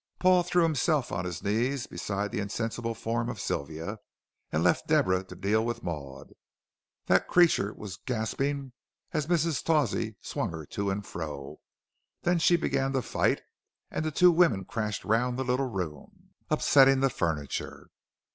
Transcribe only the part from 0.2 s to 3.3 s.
threw himself on his knees beside the insensible form